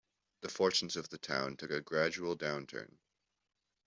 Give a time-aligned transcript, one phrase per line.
[0.39, 2.97] The fortunes of the town took a gradual downturn.